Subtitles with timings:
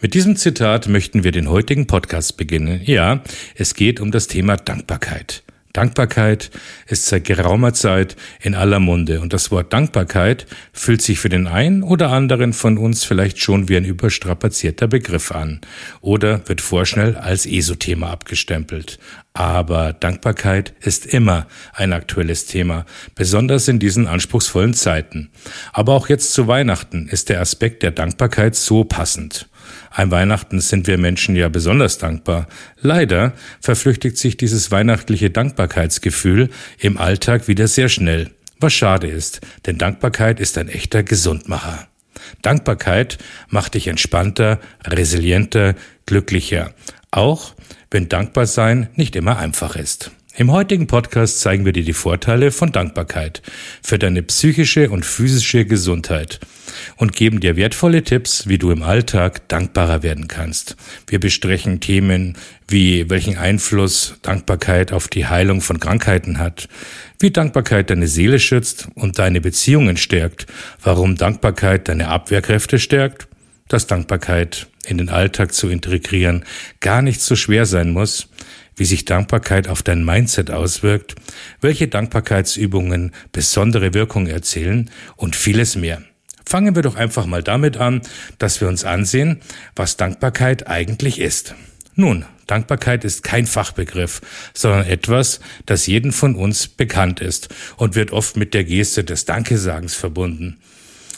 [0.00, 2.80] Mit diesem Zitat möchten wir den heutigen Podcast beginnen.
[2.84, 3.22] Ja,
[3.54, 5.42] es geht um das Thema Dankbarkeit.
[5.76, 6.50] Dankbarkeit
[6.86, 11.46] ist seit geraumer Zeit in aller Munde und das Wort Dankbarkeit fühlt sich für den
[11.46, 15.60] einen oder anderen von uns vielleicht schon wie ein überstrapazierter Begriff an
[16.00, 18.98] oder wird vorschnell als ESO-Thema abgestempelt.
[19.34, 25.28] Aber Dankbarkeit ist immer ein aktuelles Thema, besonders in diesen anspruchsvollen Zeiten.
[25.74, 29.46] Aber auch jetzt zu Weihnachten ist der Aspekt der Dankbarkeit so passend.
[29.90, 32.46] An Weihnachten sind wir Menschen ja besonders dankbar.
[32.80, 38.30] Leider verflüchtigt sich dieses weihnachtliche Dankbarkeitsgefühl im Alltag wieder sehr schnell.
[38.58, 41.88] Was schade ist, denn Dankbarkeit ist ein echter Gesundmacher.
[42.42, 45.74] Dankbarkeit macht dich entspannter, resilienter,
[46.06, 46.72] glücklicher.
[47.10, 47.54] Auch
[47.90, 50.10] wenn Dankbarsein nicht immer einfach ist.
[50.38, 53.40] Im heutigen Podcast zeigen wir dir die Vorteile von Dankbarkeit
[53.82, 56.40] für deine psychische und physische Gesundheit
[56.98, 60.76] und geben dir wertvolle Tipps, wie du im Alltag dankbarer werden kannst.
[61.06, 62.36] Wir besprechen Themen
[62.68, 66.68] wie welchen Einfluss Dankbarkeit auf die Heilung von Krankheiten hat,
[67.18, 70.46] wie Dankbarkeit deine Seele schützt und deine Beziehungen stärkt,
[70.82, 73.26] warum Dankbarkeit deine Abwehrkräfte stärkt,
[73.68, 76.44] dass Dankbarkeit in den Alltag zu integrieren
[76.80, 78.28] gar nicht so schwer sein muss,
[78.76, 81.16] wie sich Dankbarkeit auf dein Mindset auswirkt,
[81.60, 86.02] welche Dankbarkeitsübungen besondere Wirkung erzielen und vieles mehr.
[86.44, 88.02] Fangen wir doch einfach mal damit an,
[88.38, 89.40] dass wir uns ansehen,
[89.74, 91.54] was Dankbarkeit eigentlich ist.
[91.96, 94.20] Nun, Dankbarkeit ist kein Fachbegriff,
[94.54, 99.24] sondern etwas, das jeden von uns bekannt ist und wird oft mit der Geste des
[99.24, 100.58] Dankesagens verbunden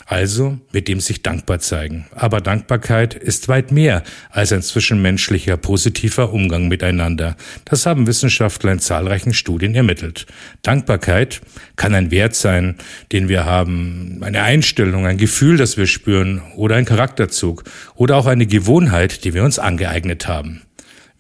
[0.08, 2.06] also mit dem sich dankbar zeigen.
[2.14, 7.36] Aber Dankbarkeit ist weit mehr als ein zwischenmenschlicher positiver Umgang miteinander.
[7.66, 10.24] Das haben Wissenschaftler in zahlreichen Studien ermittelt.
[10.62, 11.42] Dankbarkeit
[11.76, 12.76] kann ein Wert sein,
[13.12, 17.64] den wir haben, eine Einstellung, ein Gefühl, das wir spüren oder ein Charakterzug
[17.94, 20.62] oder auch eine Gewohnheit, die wir uns angeeignet haben.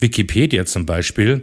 [0.00, 1.42] Wikipedia zum Beispiel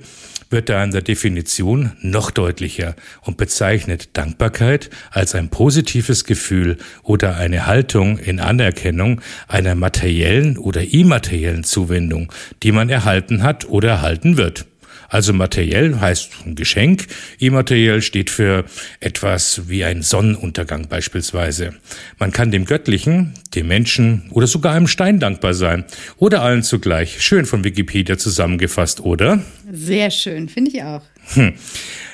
[0.56, 7.36] wird da in der Definition noch deutlicher und bezeichnet Dankbarkeit als ein positives Gefühl oder
[7.36, 12.32] eine Haltung in Anerkennung einer materiellen oder immateriellen Zuwendung,
[12.64, 14.66] die man erhalten hat oder erhalten wird.
[15.10, 17.08] Also materiell heißt ein Geschenk,
[17.40, 18.66] immateriell steht für
[19.00, 21.76] etwas wie ein Sonnenuntergang beispielsweise.
[22.20, 25.86] Man kann dem Göttlichen, dem Menschen oder sogar einem Stein dankbar sein
[26.18, 27.22] oder allen zugleich.
[27.22, 29.42] Schön von Wikipedia zusammengefasst, oder?
[29.72, 31.02] Sehr schön, finde ich auch.
[31.34, 31.54] Hm.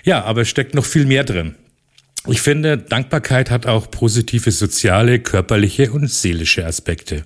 [0.04, 1.56] Ja, aber es steckt noch viel mehr drin.
[2.28, 7.24] Ich finde, Dankbarkeit hat auch positive soziale, körperliche und seelische Aspekte.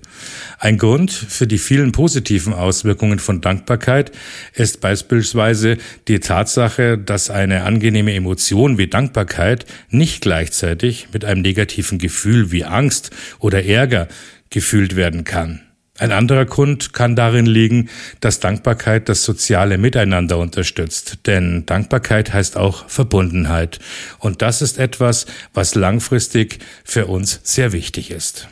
[0.58, 4.10] Ein Grund für die vielen positiven Auswirkungen von Dankbarkeit
[4.54, 5.76] ist beispielsweise
[6.08, 12.64] die Tatsache, dass eine angenehme Emotion wie Dankbarkeit nicht gleichzeitig mit einem negativen Gefühl wie
[12.64, 14.08] Angst oder Ärger
[14.48, 15.65] gefühlt werden kann.
[15.98, 17.88] Ein anderer Grund kann darin liegen,
[18.20, 21.20] dass Dankbarkeit das soziale Miteinander unterstützt.
[21.26, 23.78] Denn Dankbarkeit heißt auch Verbundenheit.
[24.18, 28.48] Und das ist etwas, was langfristig für uns sehr wichtig ist.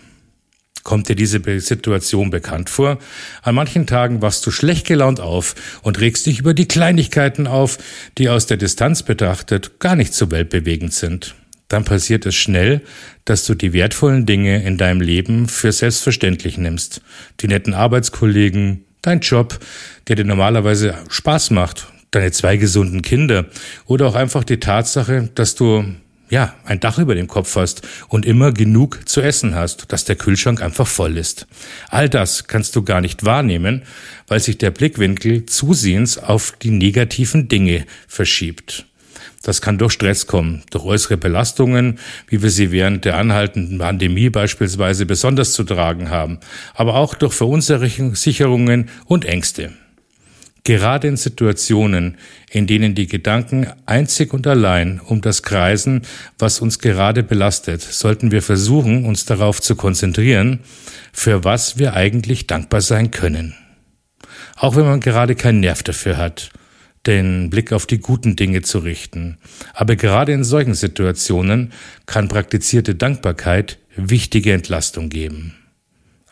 [0.84, 2.98] Kommt dir diese Situation bekannt vor?
[3.42, 7.78] An manchen Tagen wachst du schlecht gelaunt auf und regst dich über die Kleinigkeiten auf,
[8.18, 11.34] die aus der Distanz betrachtet gar nicht so weltbewegend sind
[11.74, 12.82] dann passiert es schnell,
[13.24, 17.00] dass du die wertvollen Dinge in deinem Leben für selbstverständlich nimmst.
[17.40, 19.58] Die netten Arbeitskollegen, dein Job,
[20.06, 23.46] der dir normalerweise Spaß macht, deine zwei gesunden Kinder
[23.86, 25.84] oder auch einfach die Tatsache, dass du
[26.30, 30.14] ja, ein Dach über dem Kopf hast und immer genug zu essen hast, dass der
[30.14, 31.48] Kühlschrank einfach voll ist.
[31.88, 33.82] All das kannst du gar nicht wahrnehmen,
[34.28, 38.86] weil sich der Blickwinkel zusehends auf die negativen Dinge verschiebt.
[39.44, 41.98] Das kann durch Stress kommen, durch äußere Belastungen,
[42.28, 46.38] wie wir sie während der anhaltenden Pandemie beispielsweise besonders zu tragen haben,
[46.74, 49.72] aber auch durch Verunsicherungen und Ängste.
[50.66, 52.16] Gerade in Situationen,
[52.50, 56.06] in denen die Gedanken einzig und allein um das kreisen,
[56.38, 60.60] was uns gerade belastet, sollten wir versuchen, uns darauf zu konzentrieren,
[61.12, 63.54] für was wir eigentlich dankbar sein können.
[64.56, 66.50] Auch wenn man gerade keinen Nerv dafür hat
[67.06, 69.38] den Blick auf die guten Dinge zu richten.
[69.72, 71.72] Aber gerade in solchen Situationen
[72.06, 75.54] kann praktizierte Dankbarkeit wichtige Entlastung geben.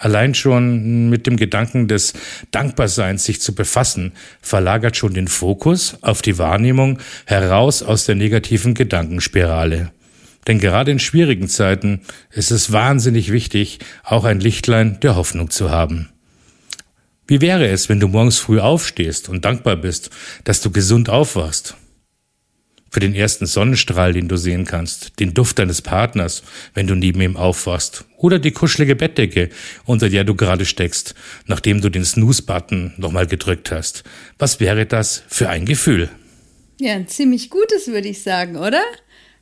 [0.03, 2.13] Allein schon mit dem Gedanken des
[2.51, 8.75] Dankbarseins sich zu befassen, verlagert schon den Fokus auf die Wahrnehmung heraus aus der negativen
[8.75, 9.93] Gedankenspirale.
[10.49, 12.01] Denn gerade in schwierigen Zeiten
[12.33, 16.09] ist es wahnsinnig wichtig, auch ein Lichtlein der Hoffnung zu haben.
[17.27, 20.11] Wie wäre es, wenn du morgens früh aufstehst und dankbar bist,
[20.45, 21.77] dass du gesund aufwachst?
[22.91, 26.43] Für den ersten Sonnenstrahl, den du sehen kannst, den Duft deines Partners,
[26.75, 29.49] wenn du neben ihm aufwachst, oder die kuschelige Bettdecke,
[29.87, 31.15] unter der du gerade steckst,
[31.47, 34.05] nachdem du den Snooze-Button nochmal gedrückt hast.
[34.39, 36.11] Was wäre das für ein Gefühl?
[36.81, 38.83] Ja, ein ziemlich gutes, würde ich sagen, oder?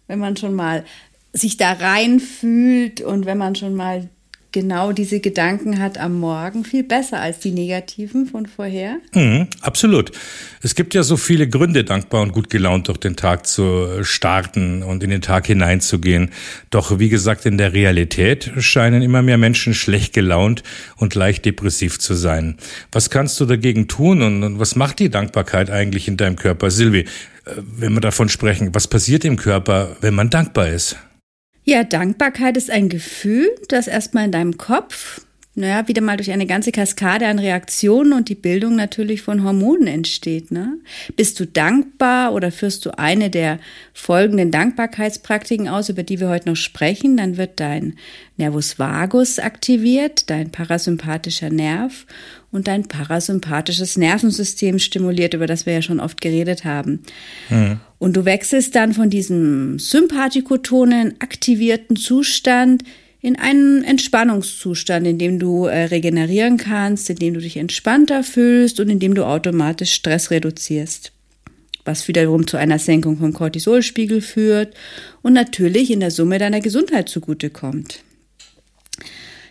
[0.06, 0.85] Wenn man schon mal
[1.32, 4.11] sich da reinfühlt und wenn man schon mal
[4.52, 8.97] genau diese Gedanken hat am Morgen viel besser als die negativen von vorher?
[9.14, 10.12] Mhm, absolut.
[10.62, 14.82] Es gibt ja so viele Gründe, dankbar und gut gelaunt durch den Tag zu starten
[14.82, 16.31] und in den Tag hineinzugehen.
[16.70, 20.62] Doch wie gesagt, in der Realität scheinen immer mehr Menschen schlecht gelaunt
[20.96, 22.56] und leicht depressiv zu sein.
[22.93, 26.70] Was kannst du dagegen tun und was macht die Dankbarkeit eigentlich in deinem Körper?
[26.70, 27.05] Silvi, äh,
[27.56, 30.96] wenn wir davon sprechen, was passiert im Körper, wenn man dankbar ist?
[31.64, 35.20] Ja, Dankbarkeit ist ein Gefühl, das erstmal in deinem Kopf,
[35.56, 39.88] naja, wieder mal durch eine ganze Kaskade an Reaktionen und die Bildung natürlich von Hormonen
[39.88, 40.52] entsteht.
[40.52, 40.79] Ne?
[41.17, 43.58] Bist du dankbar oder führst du eine der
[43.93, 47.94] folgenden Dankbarkeitspraktiken aus, über die wir heute noch sprechen, dann wird dein
[48.37, 52.06] Nervus vagus aktiviert, dein parasympathischer Nerv
[52.53, 57.00] und dein parasympathisches Nervensystem stimuliert, über das wir ja schon oft geredet haben.
[57.49, 57.81] Mhm.
[57.99, 62.85] Und du wechselst dann von diesem sympathikotonen, aktivierten Zustand
[63.22, 68.81] in einen Entspannungszustand, in dem du äh, regenerieren kannst, in dem du dich entspannter fühlst
[68.81, 71.12] und in dem du automatisch Stress reduzierst.
[71.84, 74.75] Was wiederum zu einer Senkung vom Cortisolspiegel führt
[75.22, 78.02] und natürlich in der Summe deiner Gesundheit zugutekommt.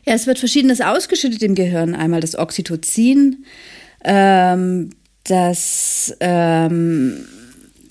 [0.05, 1.95] Ja, es wird Verschiedenes ausgeschüttet im Gehirn.
[1.95, 3.45] Einmal das Oxytocin,
[4.03, 4.91] ähm,
[5.25, 7.25] das ähm,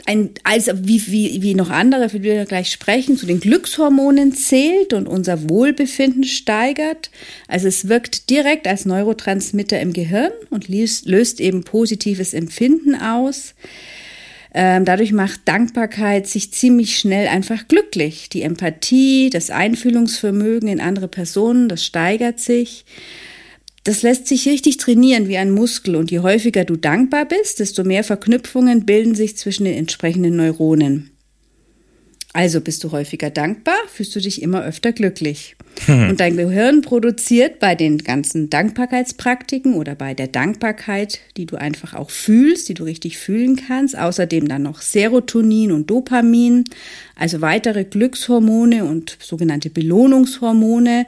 [0.09, 4.33] ein, also wie, wie, wie noch andere, für die wir gleich sprechen, zu den Glückshormonen
[4.33, 7.11] zählt und unser Wohlbefinden steigert.
[7.47, 13.55] Also es wirkt direkt als Neurotransmitter im Gehirn und löst, löst eben positives Empfinden aus.
[14.55, 18.31] Ähm, dadurch macht Dankbarkeit sich ziemlich schnell einfach glücklich.
[18.31, 22.87] Die Empathie, das Einfühlungsvermögen in andere Personen, das steigert sich.
[23.89, 27.85] Das lässt sich richtig trainieren wie ein Muskel und je häufiger du dankbar bist, desto
[27.85, 31.09] mehr Verknüpfungen bilden sich zwischen den entsprechenden Neuronen.
[32.35, 35.57] Also bist du häufiger dankbar, fühlst du dich immer öfter glücklich.
[35.87, 36.11] Hm.
[36.11, 41.95] Und dein Gehirn produziert bei den ganzen Dankbarkeitspraktiken oder bei der Dankbarkeit, die du einfach
[41.95, 46.65] auch fühlst, die du richtig fühlen kannst, außerdem dann noch Serotonin und Dopamin,
[47.17, 51.07] also weitere Glückshormone und sogenannte Belohnungshormone.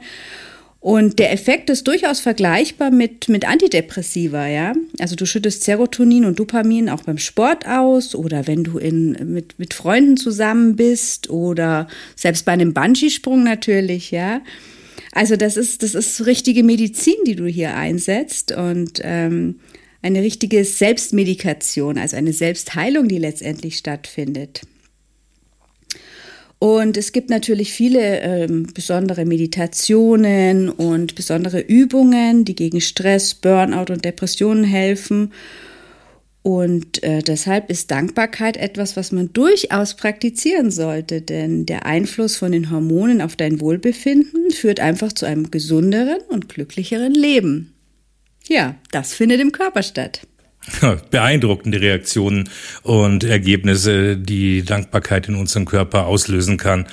[0.81, 4.73] Und der Effekt ist durchaus vergleichbar mit, mit Antidepressiva, ja.
[4.97, 9.59] Also du schüttest Serotonin und Dopamin auch beim Sport aus oder wenn du in, mit,
[9.59, 14.41] mit Freunden zusammen bist oder selbst bei einem Bungee-Sprung natürlich, ja.
[15.11, 19.59] Also das ist, das ist richtige Medizin, die du hier einsetzt und ähm,
[20.01, 24.61] eine richtige Selbstmedikation, also eine Selbstheilung, die letztendlich stattfindet.
[26.63, 33.91] Und es gibt natürlich viele ähm, besondere Meditationen und besondere Übungen, die gegen Stress, Burnout
[33.91, 35.33] und Depressionen helfen.
[36.43, 42.51] Und äh, deshalb ist Dankbarkeit etwas, was man durchaus praktizieren sollte, denn der Einfluss von
[42.51, 47.73] den Hormonen auf dein Wohlbefinden führt einfach zu einem gesünderen und glücklicheren Leben.
[48.47, 50.27] Ja, das findet im Körper statt.
[51.09, 52.49] Beeindruckende Reaktionen
[52.83, 56.85] und Ergebnisse, die Dankbarkeit in unserem Körper auslösen kann.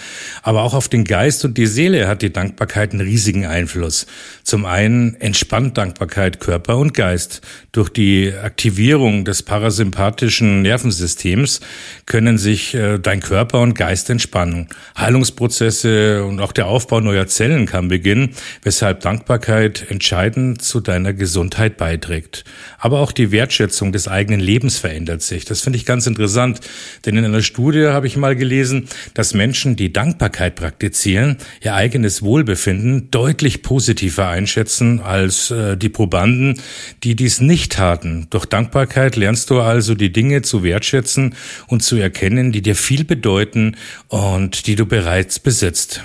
[0.42, 4.06] Aber auch auf den Geist und die Seele hat die Dankbarkeit einen riesigen Einfluss.
[4.42, 7.42] Zum einen entspannt Dankbarkeit Körper und Geist.
[7.72, 11.60] Durch die Aktivierung des parasympathischen Nervensystems
[12.06, 14.68] können sich äh, dein Körper und Geist entspannen.
[14.96, 18.30] Heilungsprozesse und auch der Aufbau neuer Zellen kann beginnen,
[18.62, 22.44] weshalb Dankbarkeit entscheidend zu deiner Gesundheit beiträgt.
[22.78, 25.44] Aber auch die Wertschätzung Wertschätzung des eigenen Lebens verändert sich.
[25.44, 26.60] Das finde ich ganz interessant,
[27.04, 32.22] denn in einer Studie habe ich mal gelesen, dass Menschen, die Dankbarkeit praktizieren, ihr eigenes
[32.22, 36.60] Wohlbefinden deutlich positiver einschätzen als äh, die Probanden,
[37.02, 38.28] die dies nicht taten.
[38.30, 41.34] Durch Dankbarkeit lernst du also die Dinge zu wertschätzen
[41.66, 46.04] und zu erkennen, die dir viel bedeuten und die du bereits besitzt.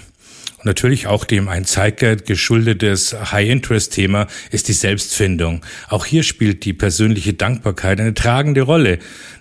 [0.63, 5.59] Und natürlich auch dem ein Zeitgeld geschuldetes High-Interest-Thema ist die Selbstfindung.
[5.89, 8.99] Auch hier spielt die persönliche Dankbarkeit eine tragende Rolle.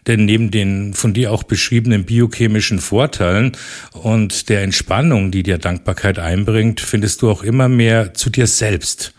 [0.09, 3.53] Denn neben den von dir auch beschriebenen biochemischen Vorteilen
[3.93, 9.15] und der Entspannung, die dir Dankbarkeit einbringt, findest du auch immer mehr zu dir selbst.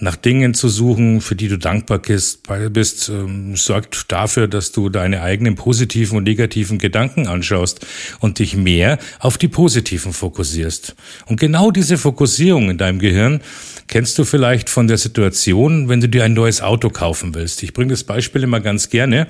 [0.00, 5.22] Nach Dingen zu suchen, für die du dankbar bist, ähm, sorgt dafür, dass du deine
[5.22, 7.86] eigenen positiven und negativen Gedanken anschaust
[8.20, 10.94] und dich mehr auf die positiven fokussierst.
[11.26, 13.40] Und genau diese Fokussierung in deinem Gehirn
[13.88, 17.62] kennst du vielleicht von der Situation, wenn du dir ein neues Auto kaufen willst.
[17.62, 19.26] Ich bringe das Beispiel immer ganz gerne,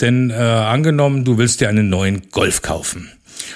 [0.00, 3.10] denn äh, angenommen, du willst dir einen neuen Golf kaufen.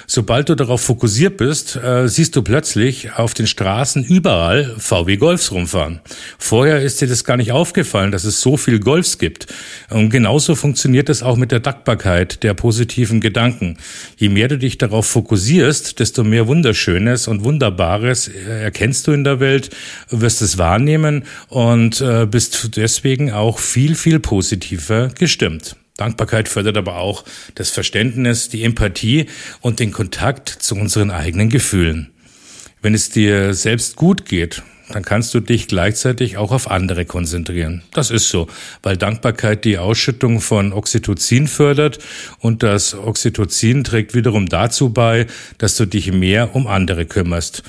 [0.07, 5.51] Sobald du darauf fokussiert bist, äh, siehst du plötzlich auf den Straßen überall VW Golfs
[5.51, 5.99] rumfahren.
[6.37, 9.47] Vorher ist dir das gar nicht aufgefallen, dass es so viel Golfs gibt.
[9.89, 13.77] Und genauso funktioniert es auch mit der Dankbarkeit der positiven Gedanken.
[14.17, 19.23] Je mehr du dich darauf fokussierst, desto mehr Wunderschönes und Wunderbares äh, erkennst du in
[19.23, 19.69] der Welt,
[20.09, 25.75] wirst es wahrnehmen und äh, bist deswegen auch viel, viel positiver gestimmt.
[25.99, 27.25] Dankbarkeit fördert aber auch
[27.55, 29.25] das Verständnis, die Empathie
[29.61, 32.09] und den Kontakt zu unseren eigenen Gefühlen.
[32.81, 37.83] Wenn es dir selbst gut geht, dann kannst du dich gleichzeitig auch auf andere konzentrieren.
[37.93, 38.47] Das ist so,
[38.81, 41.99] weil Dankbarkeit die Ausschüttung von Oxytocin fördert
[42.39, 45.27] und das Oxytocin trägt wiederum dazu bei,
[45.57, 47.63] dass du dich mehr um andere kümmerst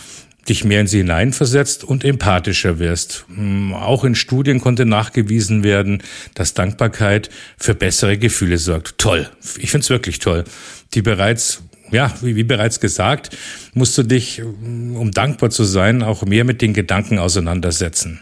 [0.50, 3.24] dich mehr in sie hineinversetzt und empathischer wirst.
[3.34, 6.02] Hm, auch in Studien konnte nachgewiesen werden,
[6.34, 8.98] dass Dankbarkeit für bessere Gefühle sorgt.
[8.98, 9.30] Toll.
[9.58, 10.44] Ich finde es wirklich toll.
[10.92, 13.36] Die bereits ja, wie, wie bereits gesagt,
[13.74, 18.20] musst du dich, hm, um dankbar zu sein, auch mehr mit den Gedanken auseinandersetzen.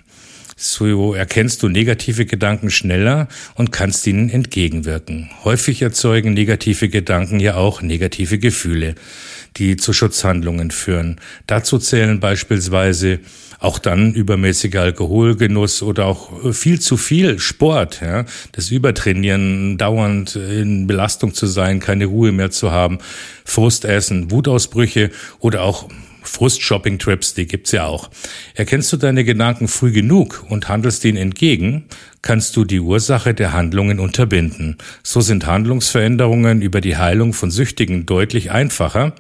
[0.61, 5.31] So erkennst du negative Gedanken schneller und kannst ihnen entgegenwirken.
[5.45, 8.97] Häufig erzeugen negative Gedanken ja auch negative Gefühle
[9.57, 11.17] die zu Schutzhandlungen führen.
[11.47, 13.21] Dazu zählen beispielsweise
[13.61, 20.37] auch dann übermäßiger Alkoholgenuss oder auch äh, viel zu viel Sport, ja, das Übertrainieren, dauernd
[20.37, 22.99] in Belastung zu sein, keine Ruhe mehr zu haben,
[23.45, 25.11] Frustessen, Wutausbrüche
[25.41, 25.89] oder auch
[26.29, 28.11] Frust-Shopping-Trips, die gibt's ja auch.
[28.55, 31.87] Erkennst du deine Gedanken früh genug und handelst ihnen entgegen,
[32.23, 34.79] kannst du die Ursache der Handlungen unterbinden.
[35.03, 39.15] So sind Handlungsveränderungen über die Heilung von Süchtigen deutlich einfacher,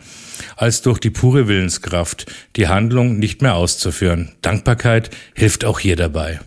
[0.56, 4.32] als durch die pure Willenskraft, die Handlung nicht mehr auszuführen.
[4.42, 6.40] Dankbarkeit hilft auch hier dabei.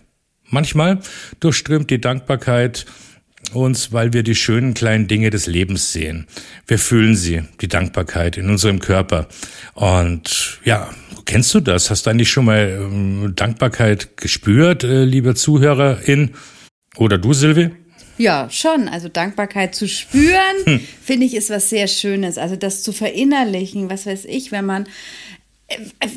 [0.48, 1.00] Manchmal
[1.40, 2.84] durchströmt die Dankbarkeit
[3.52, 6.26] uns, weil wir die schönen kleinen Dinge des Lebens sehen.
[6.66, 9.28] Wir fühlen sie, die Dankbarkeit in unserem Körper.
[9.74, 10.90] Und ja,
[11.26, 11.90] kennst du das?
[11.90, 16.30] Hast du eigentlich schon mal ähm, Dankbarkeit gespürt, äh, liebe Zuhörerin?
[16.96, 17.70] Oder du, Silvi?
[18.18, 18.88] Ja, schon.
[18.88, 20.80] Also Dankbarkeit zu spüren, hm.
[21.02, 22.38] finde ich, ist was sehr Schönes.
[22.38, 24.86] Also das zu verinnerlichen, was weiß ich, wenn man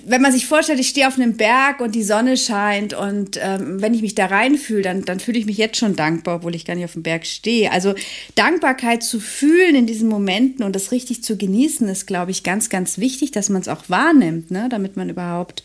[0.06, 3.82] wenn man sich vorstellt, ich stehe auf einem Berg und die Sonne scheint und ähm,
[3.82, 6.66] wenn ich mich da reinfühle, dann, dann fühle ich mich jetzt schon dankbar, obwohl ich
[6.66, 7.72] gar nicht auf dem Berg stehe.
[7.72, 7.96] Also
[8.36, 12.70] Dankbarkeit zu fühlen in diesen Momenten und das richtig zu genießen, ist, glaube ich, ganz,
[12.70, 14.68] ganz wichtig, dass man es auch wahrnimmt, ne?
[14.70, 15.64] damit man überhaupt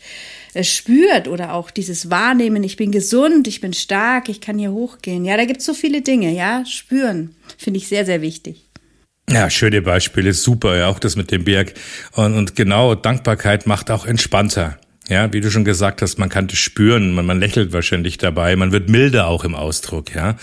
[0.53, 4.71] äh, spürt oder auch dieses Wahrnehmen, ich bin gesund, ich bin stark, ich kann hier
[4.71, 5.25] hochgehen.
[5.25, 8.70] Ja, da gibt es so viele Dinge, ja, spüren, finde ich sehr, sehr wichtig.
[9.31, 11.73] Ja, schöne Beispiele, super, ja, auch das mit dem Berg.
[12.11, 14.77] Und, und genau, Dankbarkeit macht auch entspannter.
[15.07, 18.55] Ja, wie du schon gesagt hast, man kann das spüren, man, man lächelt wahrscheinlich dabei,
[18.55, 20.37] man wird milder auch im Ausdruck, ja,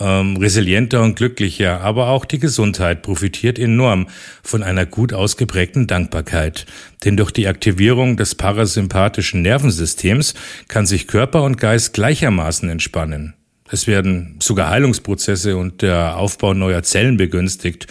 [0.00, 4.06] ähm, resilienter und glücklicher, aber auch die Gesundheit profitiert enorm
[4.42, 6.66] von einer gut ausgeprägten Dankbarkeit.
[7.04, 10.34] Denn durch die Aktivierung des parasympathischen Nervensystems
[10.68, 13.35] kann sich Körper und Geist gleichermaßen entspannen.
[13.70, 17.86] Es werden sogar Heilungsprozesse und der Aufbau neuer Zellen begünstigt.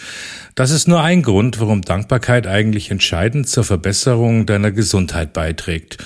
[0.54, 5.98] Das ist nur ein Grund, warum Dankbarkeit eigentlich entscheidend zur Verbesserung deiner Gesundheit beiträgt.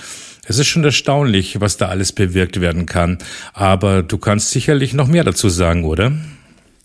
[0.45, 3.19] Es ist schon erstaunlich, was da alles bewirkt werden kann,
[3.53, 6.11] aber du kannst sicherlich noch mehr dazu sagen, oder?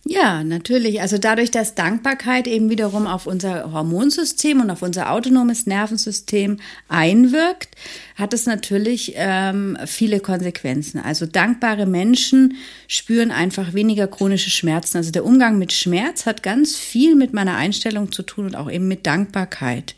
[0.09, 1.01] Ja, natürlich.
[1.01, 7.75] Also dadurch, dass Dankbarkeit eben wiederum auf unser Hormonsystem und auf unser autonomes Nervensystem einwirkt,
[8.15, 11.01] hat es natürlich ähm, viele Konsequenzen.
[11.01, 12.55] Also dankbare Menschen
[12.87, 14.99] spüren einfach weniger chronische Schmerzen.
[14.99, 18.71] Also der Umgang mit Schmerz hat ganz viel mit meiner Einstellung zu tun und auch
[18.71, 19.97] eben mit Dankbarkeit.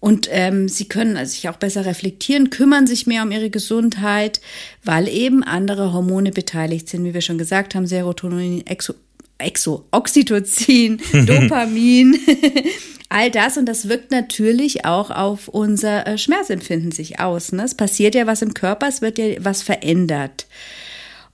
[0.00, 4.40] Und ähm, sie können sich auch besser reflektieren, kümmern sich mehr um ihre Gesundheit,
[4.82, 8.94] weil eben andere Hormone beteiligt sind, wie wir schon gesagt haben, Serotonin, Exo
[9.38, 12.18] Exo, Oxytocin, Dopamin,
[13.08, 17.52] all das und das wirkt natürlich auch auf unser äh, Schmerzempfinden sich aus.
[17.52, 17.64] Ne?
[17.64, 20.46] Es passiert ja was im Körper, es wird ja was verändert.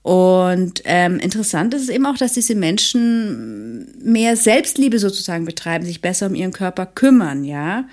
[0.03, 6.01] Und ähm, interessant ist es eben auch, dass diese Menschen mehr Selbstliebe sozusagen betreiben, sich
[6.01, 7.85] besser um ihren Körper kümmern, ja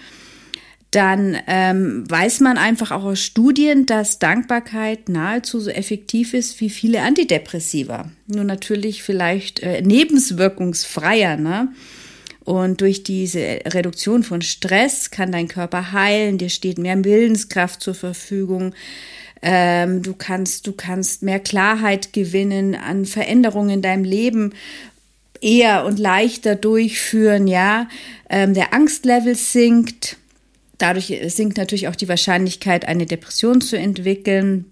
[0.91, 6.69] dann ähm, weiß man einfach auch aus Studien, dass Dankbarkeit nahezu so effektiv ist wie
[6.69, 8.09] viele Antidepressiva.
[8.25, 11.37] Nur natürlich vielleicht äh, nebenwirkungsfreier.
[11.37, 11.69] Ne?
[12.43, 17.93] Und durch diese Reduktion von Stress kann dein Körper heilen, dir steht mehr Willenskraft zur
[17.93, 18.73] Verfügung.
[19.43, 24.53] Ähm, du kannst, du kannst mehr Klarheit gewinnen an Veränderungen in deinem Leben
[25.41, 27.87] eher und leichter durchführen, ja.
[28.29, 30.17] Ähm, der Angstlevel sinkt.
[30.79, 34.65] Dadurch sinkt natürlich auch die Wahrscheinlichkeit, eine Depression zu entwickeln.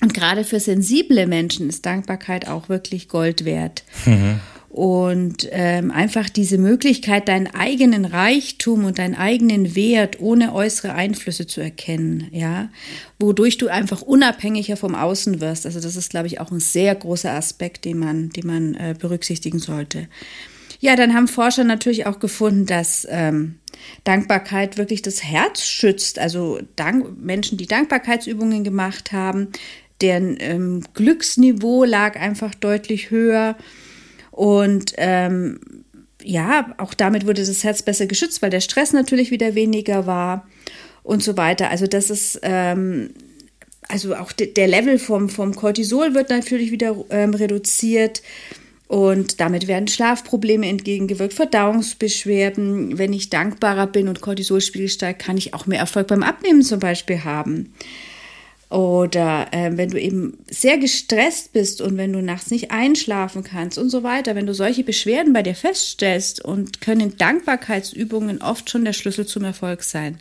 [0.00, 3.82] Und gerade für sensible Menschen ist Dankbarkeit auch wirklich Gold wert.
[4.04, 4.40] Mhm.
[4.68, 11.46] Und ähm, einfach diese Möglichkeit, deinen eigenen Reichtum und deinen eigenen Wert ohne äußere Einflüsse
[11.46, 12.68] zu erkennen, ja,
[13.18, 15.64] wodurch du einfach unabhängiger vom Außen wirst.
[15.64, 18.94] Also das ist, glaube ich, auch ein sehr großer Aspekt, den man, den man äh,
[18.98, 20.08] berücksichtigen sollte.
[20.80, 23.56] Ja, dann haben Forscher natürlich auch gefunden, dass ähm,
[24.04, 26.18] Dankbarkeit wirklich das Herz schützt.
[26.18, 29.48] Also Dank, Menschen, die Dankbarkeitsübungen gemacht haben,
[30.00, 33.56] deren ähm, Glücksniveau lag einfach deutlich höher.
[34.30, 35.60] Und ähm,
[36.22, 40.46] ja, auch damit wurde das Herz besser geschützt, weil der Stress natürlich wieder weniger war
[41.02, 41.70] und so weiter.
[41.70, 43.10] Also das ist, ähm,
[43.88, 48.22] also auch de der Level vom, vom Cortisol wird natürlich wieder ähm, reduziert.
[48.88, 52.98] Und damit werden Schlafprobleme entgegengewirkt, Verdauungsbeschwerden.
[52.98, 56.78] Wenn ich dankbarer bin und Cortisolspiegel steigt, kann ich auch mehr Erfolg beim Abnehmen zum
[56.78, 57.72] Beispiel haben.
[58.68, 63.78] Oder äh, wenn du eben sehr gestresst bist und wenn du nachts nicht einschlafen kannst
[63.78, 68.84] und so weiter, wenn du solche Beschwerden bei dir feststellst und können Dankbarkeitsübungen oft schon
[68.84, 70.18] der Schlüssel zum Erfolg sein.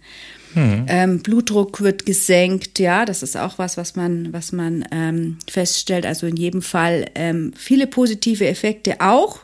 [0.56, 0.86] Mhm.
[0.88, 6.06] Ähm, Blutdruck wird gesenkt, ja, das ist auch was, was man, was man ähm, feststellt.
[6.06, 9.40] Also in jedem Fall ähm, viele positive Effekte auch.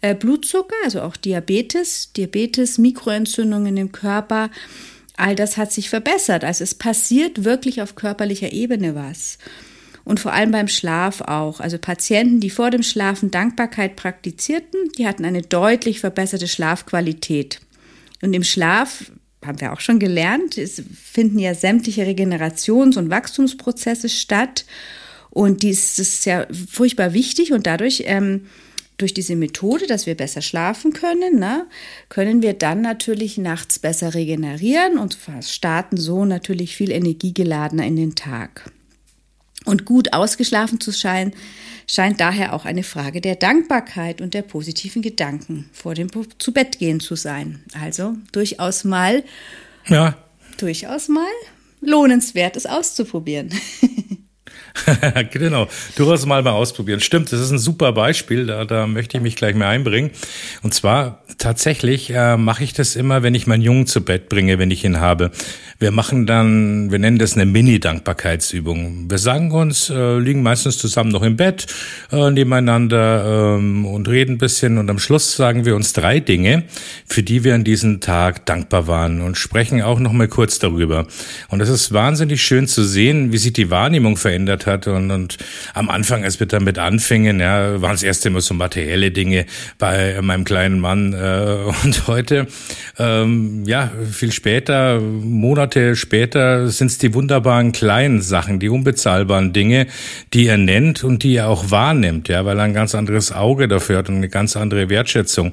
[0.00, 4.50] Äh, Blutzucker, also auch Diabetes, Diabetes, Mikroentzündungen im Körper
[5.18, 6.44] all das hat sich verbessert.
[6.44, 9.38] Also es passiert wirklich auf körperlicher Ebene was.
[10.04, 11.60] Und vor allem beim Schlaf auch.
[11.60, 17.60] Also Patienten, die vor dem Schlafen Dankbarkeit praktizierten, die hatten eine deutlich verbesserte Schlafqualität.
[18.22, 19.10] Und im Schlaf,
[19.44, 24.64] haben wir auch schon gelernt, es finden ja sämtliche Regenerations- und Wachstumsprozesse statt.
[25.30, 28.46] Und dies ist ja furchtbar wichtig und dadurch ähm,
[28.96, 31.66] durch diese Methode, dass wir besser schlafen können, ne,
[32.08, 38.14] können wir dann natürlich nachts besser regenerieren und starten so natürlich viel energiegeladener in den
[38.16, 38.72] Tag.
[39.68, 41.34] Und gut ausgeschlafen zu scheinen,
[41.86, 46.78] scheint daher auch eine Frage der Dankbarkeit und der positiven Gedanken vor dem zu Bett
[46.78, 47.62] gehen zu sein.
[47.78, 49.24] Also durchaus mal,
[49.86, 50.16] ja.
[50.56, 51.28] durchaus mal
[51.82, 53.50] lohnenswert, es auszuprobieren.
[55.30, 57.00] genau, durchaus mal mal ausprobieren.
[57.00, 60.10] Stimmt, das ist ein super Beispiel, da, da möchte ich mich gleich mal einbringen.
[60.62, 64.58] Und zwar tatsächlich äh, mache ich das immer, wenn ich meinen Jungen zu Bett bringe,
[64.58, 65.30] wenn ich ihn habe.
[65.78, 69.08] Wir machen dann, wir nennen das eine Mini-Dankbarkeitsübung.
[69.08, 71.66] Wir sagen uns, äh, liegen meistens zusammen noch im Bett
[72.10, 76.64] äh, nebeneinander ähm, und reden ein bisschen und am Schluss sagen wir uns drei Dinge,
[77.06, 81.06] für die wir an diesem Tag dankbar waren und sprechen auch noch mal kurz darüber.
[81.48, 85.38] Und es ist wahnsinnig schön zu sehen, wie sich die Wahrnehmung verändert hat und, und
[85.74, 89.46] am Anfang, als wir damit anfingen, ja, waren es erst immer so materielle Dinge
[89.78, 91.27] bei meinem kleinen Mann äh,
[91.82, 92.46] und heute,
[92.98, 99.86] ähm, ja, viel später, Monate später sind es die wunderbaren kleinen Sachen, die unbezahlbaren Dinge,
[100.32, 103.68] die er nennt und die er auch wahrnimmt, ja, weil er ein ganz anderes Auge
[103.68, 105.52] dafür hat und eine ganz andere Wertschätzung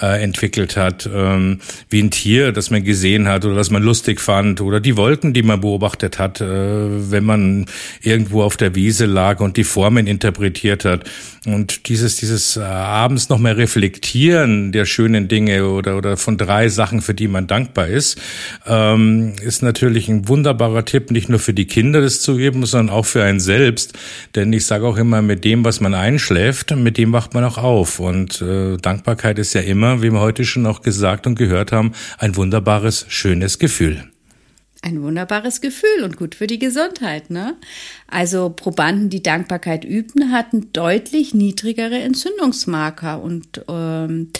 [0.00, 4.20] äh, entwickelt hat, ähm, wie ein Tier, das man gesehen hat oder das man lustig
[4.20, 7.66] fand oder die Wolken, die man beobachtet hat, äh, wenn man
[8.02, 11.04] irgendwo auf der Wiese lag und die Formen interpretiert hat.
[11.46, 16.68] Und dieses, dieses äh, abends noch mehr reflektieren der schönen Dinge oder, oder von drei
[16.68, 18.18] Sachen, für die man dankbar ist,
[18.66, 22.94] ähm, ist natürlich ein wunderbarer Tipp, nicht nur für die Kinder das zu geben, sondern
[22.94, 23.94] auch für einen selbst.
[24.34, 27.58] Denn ich sage auch immer, mit dem, was man einschläft, mit dem wacht man auch
[27.58, 27.98] auf.
[27.98, 31.92] Und äh, Dankbarkeit ist ja immer, wie wir heute schon auch gesagt und gehört haben,
[32.18, 34.04] ein wunderbares, schönes Gefühl
[34.86, 37.28] ein wunderbares Gefühl und gut für die Gesundheit.
[37.28, 37.56] Ne?
[38.06, 44.30] Also Probanden, die Dankbarkeit übten, hatten deutlich niedrigere Entzündungsmarker und ähm,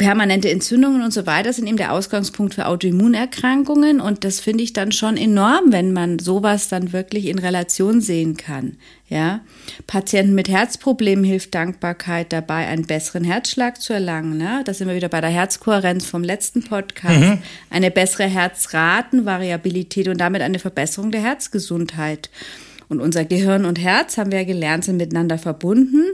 [0.00, 4.72] permanente Entzündungen und so weiter sind eben der Ausgangspunkt für Autoimmunerkrankungen und das finde ich
[4.72, 8.78] dann schon enorm, wenn man sowas dann wirklich in Relation sehen kann.
[9.08, 9.40] Ja,
[9.86, 14.38] Patienten mit Herzproblemen hilft Dankbarkeit dabei, einen besseren Herzschlag zu erlangen.
[14.38, 14.62] Ne?
[14.64, 17.20] Da sind wir wieder bei der Herzkohärenz vom letzten Podcast.
[17.20, 17.38] Mhm.
[17.68, 22.30] Eine bessere Herzratenvariabilität und damit eine Verbesserung der Herzgesundheit.
[22.88, 26.06] Und unser Gehirn und Herz, haben wir ja gelernt, sind miteinander verbunden.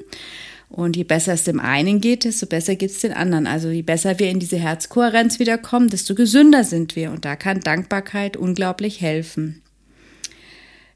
[0.77, 3.47] Und je besser es dem einen geht, desto besser geht es den anderen.
[3.47, 7.13] Also je besser wir in diese Herzkohärenz wiederkommen, desto gesünder sind wir.
[7.13, 9.63] Und da kann Dankbarkeit unglaublich helfen.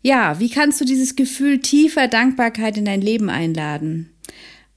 [0.03, 4.11] Ja, wie kannst du dieses Gefühl tiefer Dankbarkeit in dein Leben einladen?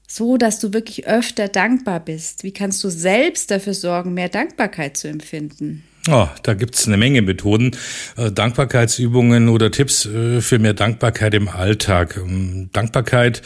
[0.07, 2.45] So, dass du wirklich öfter dankbar bist.
[2.45, 5.83] Wie kannst du selbst dafür sorgen, mehr Dankbarkeit zu empfinden?
[6.09, 7.77] Oh, da gibt's eine Menge Methoden,
[8.17, 12.17] äh, Dankbarkeitsübungen oder Tipps äh, für mehr Dankbarkeit im Alltag.
[12.17, 13.41] Ähm, Dankbarkeit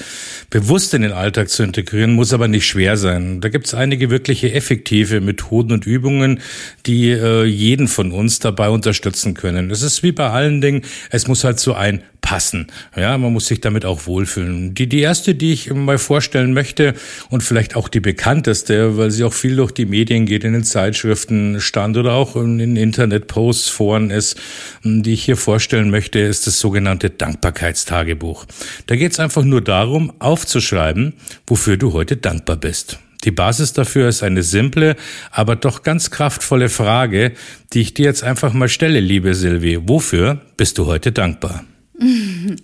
[0.49, 3.41] bewusst in den Alltag zu integrieren, muss aber nicht schwer sein.
[3.41, 6.39] Da gibt's einige wirkliche effektive Methoden und Übungen,
[6.87, 9.69] die äh, jeden von uns dabei unterstützen können.
[9.69, 12.67] Es ist wie bei allen Dingen, es muss halt so ein passen.
[12.93, 14.73] Ja, man muss sich damit auch wohlfühlen.
[14.73, 16.93] Die, die erste, die ich mal vorstellen möchte
[17.29, 20.65] und vielleicht auch die bekannteste, weil sie auch viel durch die Medien geht, in den
[20.65, 24.35] Zeitschriften stand oder auch in Internetposts, Foren ist,
[24.83, 28.45] die ich hier vorstellen möchte, ist das sogenannte Dankbarkeitstagebuch.
[28.87, 31.13] Da geht es einfach nur darum, aufzuschreiben,
[31.47, 32.99] wofür du heute dankbar bist.
[33.23, 34.97] Die Basis dafür ist eine simple,
[35.31, 37.31] aber doch ganz kraftvolle Frage,
[37.71, 39.79] die ich dir jetzt einfach mal stelle, liebe Silvi.
[39.87, 41.63] Wofür bist du heute dankbar?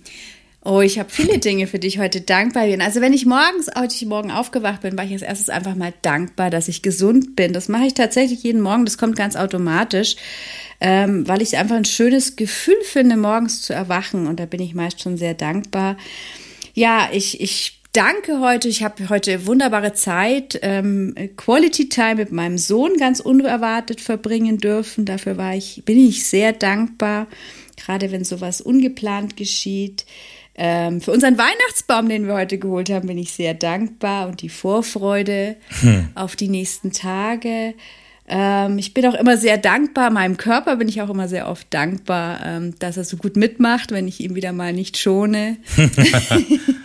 [0.66, 2.80] Oh, ich habe viele Dinge, für die ich heute dankbar bin.
[2.80, 6.48] Also wenn ich morgens, heute Morgen aufgewacht bin, war ich als erstes einfach mal dankbar,
[6.48, 7.52] dass ich gesund bin.
[7.52, 8.86] Das mache ich tatsächlich jeden Morgen.
[8.86, 10.16] Das kommt ganz automatisch,
[10.80, 14.26] ähm, weil ich einfach ein schönes Gefühl finde, morgens zu erwachen.
[14.26, 15.98] Und da bin ich meist schon sehr dankbar.
[16.72, 18.66] Ja, ich, ich danke heute.
[18.68, 25.04] Ich habe heute wunderbare Zeit, ähm, Quality Time mit meinem Sohn ganz unerwartet verbringen dürfen.
[25.04, 27.26] Dafür war ich, bin ich sehr dankbar
[27.84, 30.06] gerade wenn sowas ungeplant geschieht.
[30.56, 34.48] Ähm, für unseren Weihnachtsbaum, den wir heute geholt haben, bin ich sehr dankbar und die
[34.48, 36.08] Vorfreude hm.
[36.14, 37.74] auf die nächsten Tage.
[38.26, 41.66] Ähm, ich bin auch immer sehr dankbar, meinem Körper bin ich auch immer sehr oft
[41.70, 45.58] dankbar, ähm, dass er so gut mitmacht, wenn ich ihn wieder mal nicht schone.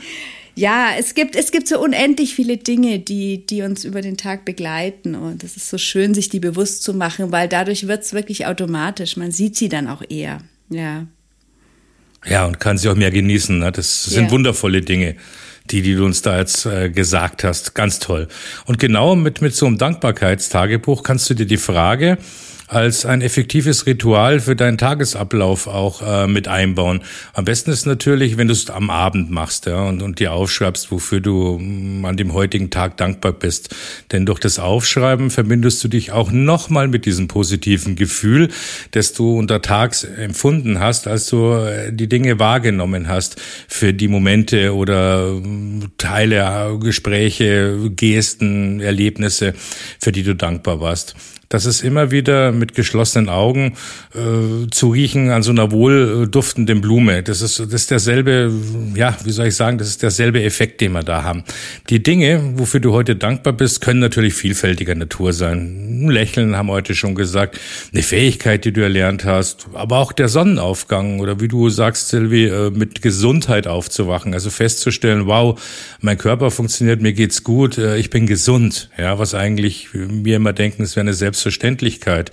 [0.55, 4.43] ja, es gibt, es gibt so unendlich viele Dinge, die, die uns über den Tag
[4.43, 5.15] begleiten.
[5.15, 8.45] Und es ist so schön, sich die bewusst zu machen, weil dadurch wird es wirklich
[8.45, 9.15] automatisch.
[9.15, 10.41] Man sieht sie dann auch eher.
[10.69, 11.05] Ja.
[12.25, 13.59] Ja, und kann sie auch mehr genießen.
[13.59, 13.71] Ne?
[13.71, 14.31] Das sind ja.
[14.31, 15.15] wundervolle Dinge,
[15.71, 17.75] die, die du uns da jetzt äh, gesagt hast.
[17.75, 18.27] Ganz toll.
[18.65, 22.17] Und genau mit, mit so einem Dankbarkeitstagebuch kannst du dir die Frage,
[22.69, 27.01] als ein effektives Ritual für deinen Tagesablauf auch äh, mit einbauen.
[27.33, 30.91] Am besten ist natürlich, wenn du es am Abend machst ja, und, und dir aufschreibst,
[30.91, 33.75] wofür du mm, an dem heutigen Tag dankbar bist.
[34.11, 38.49] Denn durch das Aufschreiben verbindest du dich auch nochmal mit diesem positiven Gefühl,
[38.91, 44.75] das du untertags empfunden hast, als du äh, die Dinge wahrgenommen hast für die Momente
[44.75, 49.55] oder mm, Teile, Gespräche, Gesten, Erlebnisse,
[49.99, 51.15] für die du dankbar warst
[51.49, 53.73] das ist immer wieder mit geschlossenen Augen
[54.13, 57.23] äh, zu riechen an so einer wohlduftenden Blume.
[57.23, 58.53] Das ist, das ist derselbe,
[58.95, 61.43] ja, wie soll ich sagen, das ist derselbe Effekt, den wir da haben.
[61.89, 66.03] Die Dinge, wofür du heute dankbar bist, können natürlich vielfältiger Natur sein.
[66.05, 67.59] Ein Lächeln haben heute schon gesagt,
[67.91, 72.45] eine Fähigkeit, die du erlernt hast, aber auch der Sonnenaufgang oder wie du sagst, Silvi,
[72.45, 75.59] äh, mit Gesundheit aufzuwachen, also festzustellen, wow,
[75.99, 80.53] mein Körper funktioniert, mir geht's gut, äh, ich bin gesund, ja, was eigentlich wir immer
[80.53, 82.31] denken, es wäre eine Selbst Selbstverständlichkeit.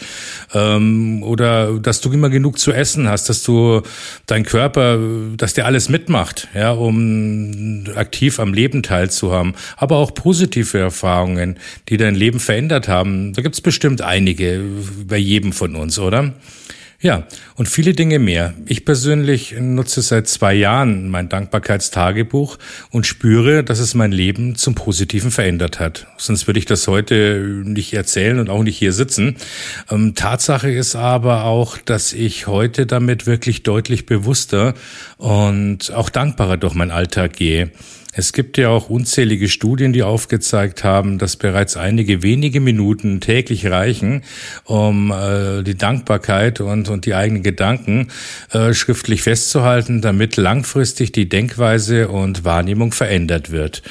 [0.55, 3.83] Ähm, oder dass du immer genug zu essen hast, dass du
[4.27, 4.99] dein Körper,
[5.37, 9.55] dass der alles mitmacht, ja, um aktiv am Leben teilzuhaben.
[9.77, 13.33] Aber auch positive Erfahrungen, die dein Leben verändert haben.
[13.33, 14.63] Da gibt's bestimmt einige
[15.07, 16.35] bei jedem von uns, oder?
[16.99, 17.25] Ja,
[17.57, 18.55] und viele Dinge mehr.
[18.65, 22.57] Ich persönlich nutze seit zwei Jahren mein Dankbarkeitstagebuch
[22.91, 26.07] und spüre, dass es mein Leben zum Positiven verändert hat.
[26.17, 29.37] Sonst würde ich das heute nicht erzählen und auch nicht hier sitzen.
[29.91, 34.73] Ähm, Tatsache ist aber auch, dass ich heute damit wirklich deutlich bewusster
[35.19, 37.73] und auch dankbarer durch meinen Alltag gehe.
[38.19, 43.67] Es gibt ja auch unzählige Studien, die aufgezeigt haben, dass bereits einige wenige Minuten täglich
[43.67, 44.23] reichen,
[44.65, 48.09] um äh, die Dankbarkeit und, und die eigenen Gedanken
[48.53, 53.83] äh, schriftlich festzuhalten, damit langfristig die Denkweise und Wahrnehmung verändert wird.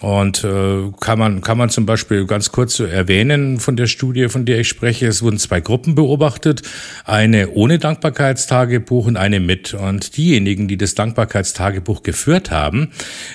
[0.00, 4.44] Und äh, kann man kann man zum Beispiel ganz kurz erwähnen von der Studie, von
[4.44, 5.06] der ich spreche.
[5.06, 6.62] Es wurden zwei Gruppen beobachtet,
[7.04, 9.72] eine ohne Dankbarkeitstagebuch und eine mit.
[9.72, 12.88] Und diejenigen, die das Dankbarkeitstagebuch geführt haben,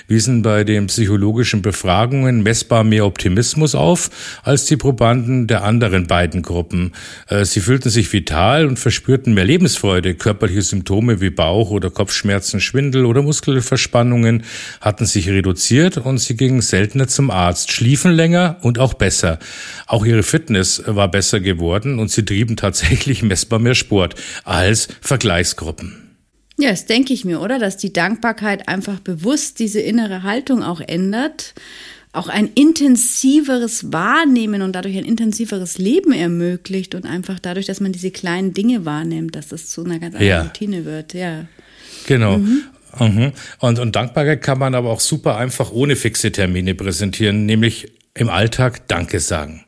[0.06, 4.10] wiesen bei den psychologischen Befragungen messbar mehr Optimismus auf
[4.44, 6.92] als die Probanden der anderen beiden Gruppen.
[7.28, 10.14] Äh, sie fühlten sich vital und verspürten mehr Lebensfreude.
[10.14, 14.44] Körperliche Symptome wie Bauch- oder Kopfschmerzen, Schwindel oder Muskelverspannungen
[14.80, 19.38] hatten sich reduziert und sie gingen seltener zum Arzt, schliefen länger und auch besser.
[19.86, 26.02] Auch ihre Fitness war besser geworden und sie trieben tatsächlich messbar mehr Sport als Vergleichsgruppen.
[26.58, 27.58] Ja, das denke ich mir, oder?
[27.58, 31.54] Dass die Dankbarkeit einfach bewusst diese innere Haltung auch ändert,
[32.12, 37.92] auch ein intensiveres Wahrnehmen und dadurch ein intensiveres Leben ermöglicht und einfach dadurch, dass man
[37.92, 40.42] diese kleinen Dinge wahrnimmt, dass das zu einer ganz anderen ja.
[40.42, 41.46] Routine wird, ja.
[42.06, 42.38] Genau.
[42.38, 42.64] Mhm.
[42.98, 43.32] Mhm.
[43.58, 48.28] Und, und Dankbarkeit kann man aber auch super einfach ohne fixe Termine präsentieren, nämlich im
[48.28, 49.64] Alltag Danke sagen.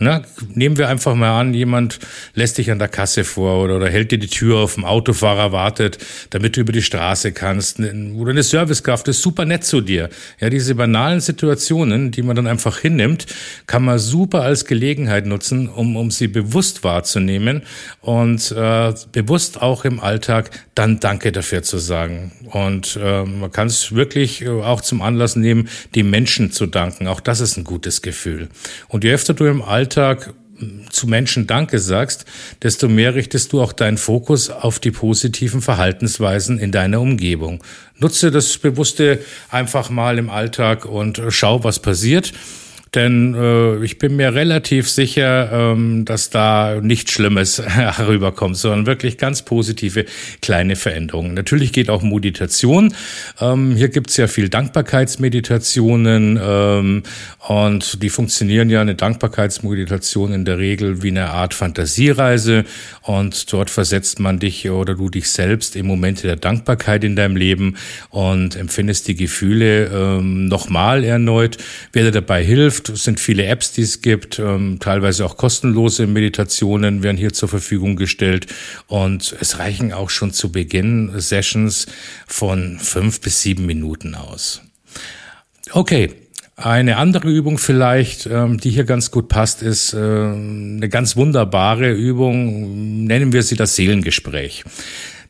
[0.00, 2.00] Na, nehmen wir einfach mal an, jemand
[2.34, 5.52] lässt dich an der Kasse vor oder, oder hält dir die Tür auf, ein Autofahrer
[5.52, 5.98] wartet,
[6.30, 7.78] damit du über die Straße kannst.
[7.78, 10.08] Oder eine Servicekraft ist super nett zu dir.
[10.40, 13.26] Ja, diese banalen Situationen, die man dann einfach hinnimmt,
[13.68, 17.62] kann man super als Gelegenheit nutzen, um, um sie bewusst wahrzunehmen
[18.00, 22.32] und äh, bewusst auch im Alltag dann Danke dafür zu sagen.
[22.50, 27.06] Und äh, man kann es wirklich äh, auch zum Anlass nehmen, dem Menschen zu danken.
[27.06, 28.48] Auch das ist ein gutes Gefühl.
[28.88, 30.34] Und je öfter du im Alltag Alltag
[30.90, 32.24] zu Menschen Danke sagst,
[32.62, 37.62] desto mehr richtest du auch deinen Fokus auf die positiven Verhaltensweisen in deiner Umgebung.
[37.98, 42.32] Nutze das Bewusste einfach mal im Alltag und schau, was passiert.
[42.94, 49.18] Denn äh, ich bin mir relativ sicher, ähm, dass da nichts Schlimmes herüberkommt, sondern wirklich
[49.18, 50.04] ganz positive
[50.40, 51.34] kleine Veränderungen.
[51.34, 52.94] Natürlich geht auch Meditation.
[53.40, 57.02] Ähm, hier gibt's ja viel Dankbarkeitsmeditationen ähm,
[57.48, 62.64] und die funktionieren ja eine Dankbarkeitsmeditation in der Regel wie eine Art Fantasiereise
[63.02, 67.36] und dort versetzt man dich oder du dich selbst in Momente der Dankbarkeit in deinem
[67.36, 67.76] Leben
[68.10, 71.58] und empfindest die Gefühle ähm, nochmal erneut.
[71.92, 74.38] Wer dir dabei hilft, Es sind viele Apps, die es gibt.
[74.38, 78.46] Ähm, teilweise auch kostenlose Meditationen werden hier zur Verfügung gestellt.
[78.86, 81.86] Und es reichen auch schon zu Beginn Sessions
[82.26, 84.62] von fünf bis sieben Minuten aus.
[85.72, 86.10] Okay.
[86.56, 91.90] Eine andere Übung vielleicht, ähm, die hier ganz gut passt, ist äh, eine ganz wunderbare
[91.90, 94.62] Übung, nennen wir sie das Seelengespräch.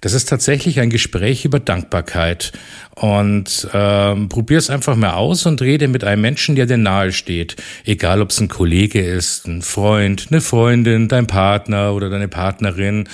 [0.01, 2.53] Das ist tatsächlich ein Gespräch über Dankbarkeit.
[2.95, 7.13] Und ähm, probier es einfach mal aus und rede mit einem Menschen, der dir nahe
[7.13, 7.57] steht.
[7.85, 13.09] Egal, ob es ein Kollege ist, ein Freund, eine Freundin, dein Partner oder deine Partnerin.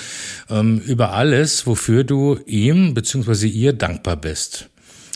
[0.49, 3.47] Ähm, über alles, wofür du ihm bzw.
[3.47, 4.69] ihr dankbar bist.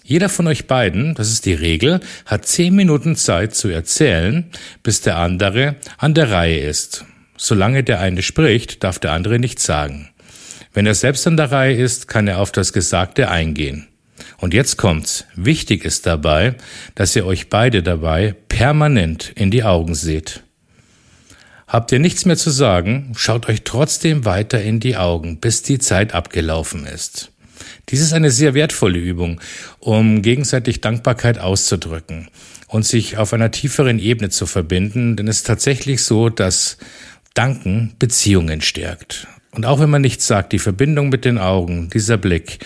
[0.08, 4.45] Jeder von euch beiden, das ist die Regel, hat zehn Minuten Zeit zu erzählen,
[4.84, 7.06] bis der andere an der Reihe ist.
[7.38, 10.10] Solange der eine spricht, darf der andere nichts sagen.
[10.76, 13.88] Wenn er selbst an der Reihe ist, kann er auf das Gesagte eingehen.
[14.38, 15.24] Und jetzt kommt's.
[15.34, 16.56] Wichtig ist dabei,
[16.96, 20.44] dass ihr euch beide dabei permanent in die Augen seht.
[21.66, 25.80] Habt ihr nichts mehr zu sagen, schaut euch trotzdem weiter in die Augen, bis die
[25.80, 27.32] Zeit abgelaufen ist.
[27.88, 29.40] Dies ist eine sehr wertvolle Übung,
[29.80, 32.28] um gegenseitig Dankbarkeit auszudrücken
[32.68, 36.78] und sich auf einer tieferen Ebene zu verbinden, denn es ist tatsächlich so, dass
[37.34, 39.28] Danken Beziehungen stärkt.
[39.56, 42.60] Und auch wenn man nichts sagt, die Verbindung mit den Augen, dieser Blick,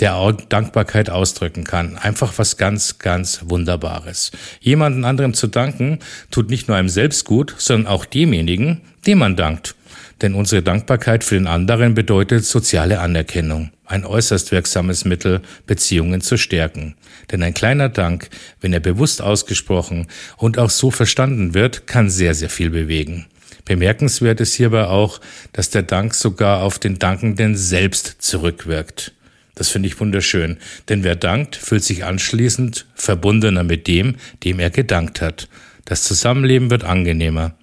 [0.00, 1.98] der auch Dankbarkeit ausdrücken kann.
[1.98, 4.32] Einfach was ganz, ganz Wunderbares.
[4.60, 5.98] Jemanden anderem zu danken,
[6.30, 9.74] tut nicht nur einem selbst gut, sondern auch demjenigen, dem man dankt.
[10.22, 13.70] Denn unsere Dankbarkeit für den anderen bedeutet soziale Anerkennung.
[13.86, 16.94] Ein äußerst wirksames Mittel, Beziehungen zu stärken.
[17.30, 18.28] Denn ein kleiner Dank,
[18.60, 23.26] wenn er bewusst ausgesprochen und auch so verstanden wird, kann sehr, sehr viel bewegen.
[23.64, 25.20] Bemerkenswert ist hierbei auch,
[25.52, 29.12] dass der Dank sogar auf den Dankenden selbst zurückwirkt.
[29.54, 34.70] Das finde ich wunderschön, denn wer dankt, fühlt sich anschließend verbundener mit dem, dem er
[34.70, 35.48] gedankt hat.
[35.84, 37.54] Das Zusammenleben wird angenehmer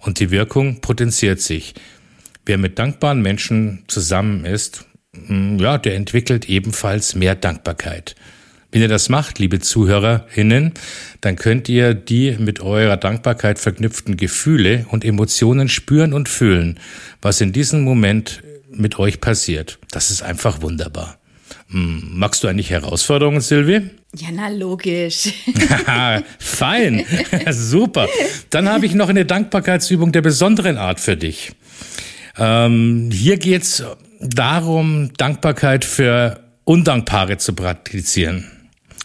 [0.00, 1.74] und die Wirkung potenziert sich.
[2.44, 8.14] Wer mit dankbaren Menschen zusammen ist, mm, ja, der entwickelt ebenfalls mehr Dankbarkeit.
[8.72, 10.74] Wenn ihr das macht, liebe ZuhörerInnen,
[11.20, 16.78] dann könnt ihr die mit eurer Dankbarkeit verknüpften Gefühle und Emotionen spüren und fühlen,
[17.22, 19.78] was in diesem Moment mit euch passiert.
[19.90, 21.18] Das ist einfach wunderbar.
[21.70, 23.90] Hm, magst du eigentlich Herausforderungen, Silvi?
[24.14, 25.32] Ja, na logisch.
[26.38, 27.04] Fein,
[27.50, 28.08] super.
[28.50, 31.52] Dann habe ich noch eine Dankbarkeitsübung der besonderen Art für dich.
[32.38, 33.82] Ähm, hier geht's
[34.20, 38.44] darum, Dankbarkeit für Undankbare zu praktizieren.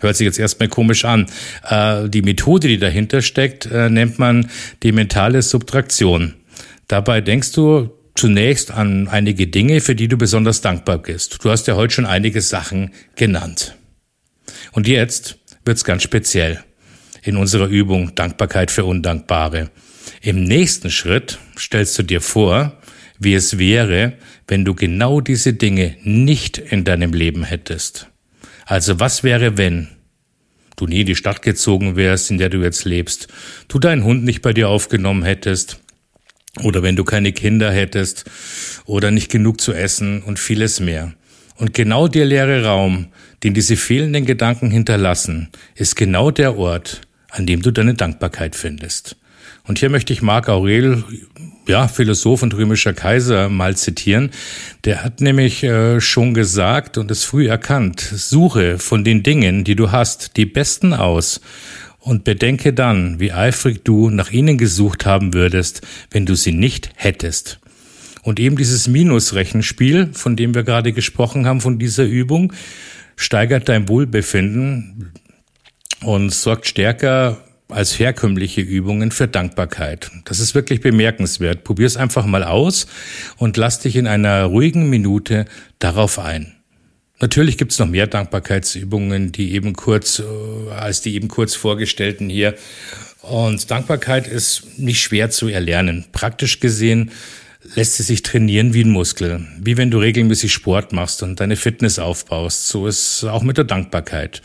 [0.01, 1.27] Hört sich jetzt erstmal komisch an.
[1.67, 4.49] Äh, die Methode, die dahinter steckt, äh, nennt man
[4.83, 6.33] die mentale Subtraktion.
[6.87, 11.43] Dabei denkst du zunächst an einige Dinge, für die du besonders dankbar bist.
[11.43, 13.77] Du hast ja heute schon einige Sachen genannt.
[14.73, 16.63] Und jetzt wird's ganz speziell
[17.23, 19.69] in unserer Übung Dankbarkeit für Undankbare.
[20.21, 22.77] Im nächsten Schritt stellst du dir vor,
[23.19, 24.13] wie es wäre,
[24.47, 28.10] wenn du genau diese Dinge nicht in deinem Leben hättest.
[28.65, 29.87] Also was wäre, wenn
[30.75, 33.27] du nie in die Stadt gezogen wärst, in der du jetzt lebst,
[33.67, 35.79] du deinen Hund nicht bei dir aufgenommen hättest,
[36.63, 38.25] oder wenn du keine Kinder hättest,
[38.85, 41.13] oder nicht genug zu essen und vieles mehr.
[41.55, 43.07] Und genau der leere Raum,
[43.43, 49.15] den diese fehlenden Gedanken hinterlassen, ist genau der Ort, an dem du deine Dankbarkeit findest.
[49.67, 51.03] Und hier möchte ich Marc Aurel,
[51.67, 54.31] ja, Philosoph und römischer Kaiser, mal zitieren.
[54.83, 59.75] Der hat nämlich äh, schon gesagt und es früh erkannt, suche von den Dingen, die
[59.75, 61.41] du hast, die besten aus
[61.99, 66.89] Und bedenke dann, wie eifrig du nach ihnen gesucht haben würdest, wenn du sie nicht
[66.95, 67.59] hättest.
[68.23, 72.53] Und eben dieses Minusrechenspiel, von dem wir gerade gesprochen haben, von dieser Übung,
[73.15, 75.11] steigert dein Wohlbefinden
[76.01, 77.37] und sorgt stärker
[77.71, 80.11] als herkömmliche Übungen für Dankbarkeit.
[80.25, 81.63] Das ist wirklich bemerkenswert.
[81.63, 82.87] Probier's einfach mal aus
[83.37, 85.45] und lass dich in einer ruhigen Minute
[85.79, 86.53] darauf ein.
[87.19, 92.55] Natürlich gibt's noch mehr Dankbarkeitsübungen, die eben kurz, äh, als die eben kurz vorgestellten hier.
[93.21, 96.05] Und Dankbarkeit ist nicht schwer zu erlernen.
[96.11, 97.11] Praktisch gesehen
[97.75, 99.45] lässt sie sich trainieren wie ein Muskel.
[99.59, 102.67] Wie wenn du regelmäßig Sport machst und deine Fitness aufbaust.
[102.67, 104.41] So ist auch mit der Dankbarkeit.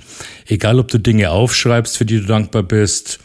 [0.47, 3.19] Egal, ob du Dinge aufschreibst, für die du dankbar bist,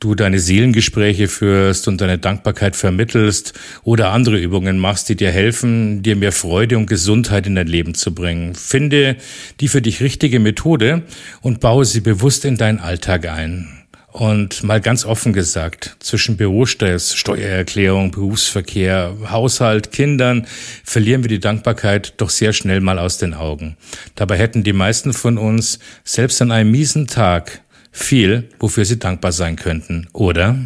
[0.00, 3.52] du deine Seelengespräche führst und deine Dankbarkeit vermittelst
[3.84, 7.94] oder andere Übungen machst, die dir helfen, dir mehr Freude und Gesundheit in dein Leben
[7.94, 8.54] zu bringen.
[8.54, 9.16] Finde
[9.60, 11.02] die für dich richtige Methode
[11.40, 13.81] und baue sie bewusst in deinen Alltag ein.
[14.12, 20.46] Und mal ganz offen gesagt, zwischen Bürostress, Steuererklärung, Berufsverkehr, Haushalt, Kindern
[20.84, 23.78] verlieren wir die Dankbarkeit doch sehr schnell mal aus den Augen.
[24.14, 29.32] Dabei hätten die meisten von uns selbst an einem miesen Tag viel, wofür sie dankbar
[29.32, 30.58] sein könnten, oder?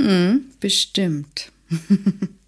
[0.00, 1.52] Hm, bestimmt.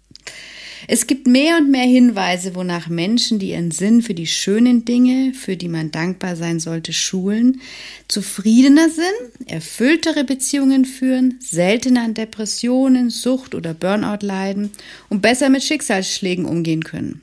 [0.89, 5.33] Es gibt mehr und mehr Hinweise, wonach Menschen, die ihren Sinn für die schönen Dinge,
[5.33, 7.59] für die man dankbar sein sollte, schulen,
[8.07, 14.71] zufriedener sind, erfülltere Beziehungen führen, seltener an Depressionen, Sucht oder Burnout leiden
[15.09, 17.21] und besser mit Schicksalsschlägen umgehen können.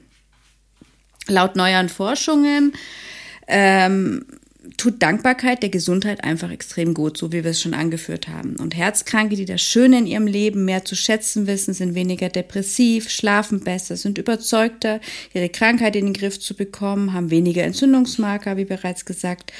[1.26, 2.74] Laut neueren Forschungen
[3.46, 4.26] ähm,
[4.76, 8.56] tut Dankbarkeit der Gesundheit einfach extrem gut, so wie wir es schon angeführt haben.
[8.56, 13.10] Und Herzkranke, die das Schöne in ihrem Leben mehr zu schätzen wissen, sind weniger depressiv,
[13.10, 15.00] schlafen besser, sind überzeugter,
[15.32, 19.52] ihre Krankheit in den Griff zu bekommen, haben weniger Entzündungsmarker, wie bereits gesagt.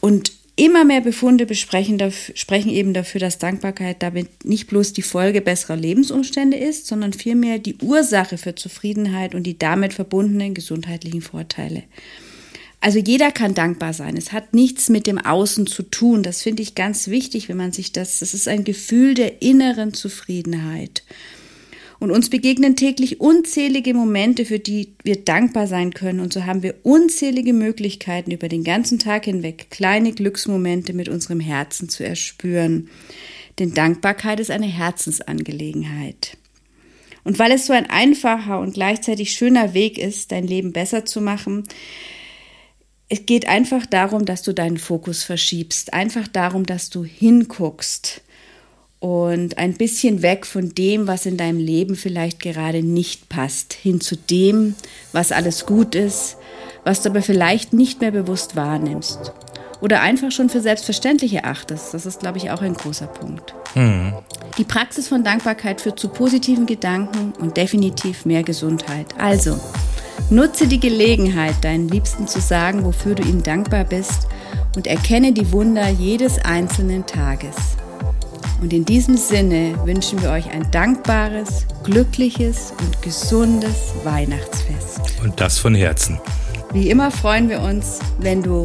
[0.00, 2.00] Und immer mehr Befunde besprechen,
[2.34, 7.58] sprechen eben dafür, dass Dankbarkeit damit nicht bloß die Folge besserer Lebensumstände ist, sondern vielmehr
[7.58, 11.82] die Ursache für Zufriedenheit und die damit verbundenen gesundheitlichen Vorteile.
[12.86, 14.16] Also jeder kann dankbar sein.
[14.16, 16.22] Es hat nichts mit dem Außen zu tun.
[16.22, 19.92] Das finde ich ganz wichtig, wenn man sich das, das ist ein Gefühl der inneren
[19.92, 21.02] Zufriedenheit.
[21.98, 26.20] Und uns begegnen täglich unzählige Momente, für die wir dankbar sein können.
[26.20, 31.40] Und so haben wir unzählige Möglichkeiten, über den ganzen Tag hinweg kleine Glücksmomente mit unserem
[31.40, 32.88] Herzen zu erspüren.
[33.58, 36.36] Denn Dankbarkeit ist eine Herzensangelegenheit.
[37.24, 41.20] Und weil es so ein einfacher und gleichzeitig schöner Weg ist, dein Leben besser zu
[41.20, 41.64] machen,
[43.08, 48.20] es geht einfach darum, dass du deinen Fokus verschiebst, einfach darum, dass du hinguckst
[48.98, 54.00] und ein bisschen weg von dem, was in deinem Leben vielleicht gerade nicht passt, hin
[54.00, 54.74] zu dem,
[55.12, 56.36] was alles gut ist,
[56.84, 59.32] was du aber vielleicht nicht mehr bewusst wahrnimmst
[59.80, 61.94] oder einfach schon für selbstverständlich erachtest.
[61.94, 63.54] Das ist, glaube ich, auch ein großer Punkt.
[63.74, 64.14] Mhm.
[64.58, 69.06] Die Praxis von Dankbarkeit führt zu positiven Gedanken und definitiv mehr Gesundheit.
[69.18, 69.60] Also,
[70.28, 74.26] Nutze die Gelegenheit, deinen Liebsten zu sagen, wofür du ihnen dankbar bist
[74.74, 77.54] und erkenne die Wunder jedes einzelnen Tages.
[78.60, 85.00] Und in diesem Sinne wünschen wir euch ein dankbares, glückliches und gesundes Weihnachtsfest.
[85.22, 86.18] Und das von Herzen.
[86.72, 88.64] Wie immer freuen wir uns, wenn du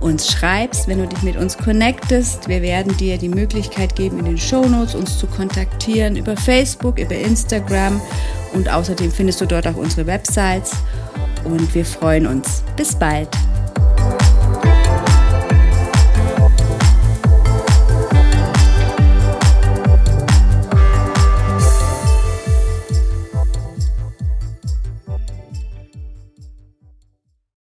[0.00, 2.48] uns schreibst, wenn du dich mit uns connectest.
[2.48, 7.14] Wir werden dir die Möglichkeit geben, in den Shownotes uns zu kontaktieren über Facebook, über
[7.14, 8.00] Instagram
[8.52, 10.72] und außerdem findest du dort auch unsere Websites
[11.44, 12.62] und wir freuen uns.
[12.76, 13.28] Bis bald.